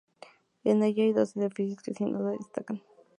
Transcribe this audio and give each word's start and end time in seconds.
En 0.63 0.81
ella 0.81 1.03
hay 1.03 1.13
dos 1.13 1.37
edificios 1.37 1.83
que 1.83 1.93
sin 1.93 2.11
duda 2.11 2.31
destacan. 2.31 2.81